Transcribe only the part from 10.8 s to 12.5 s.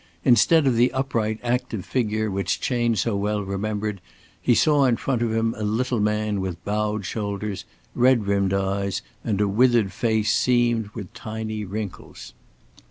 with tiny wrinkles.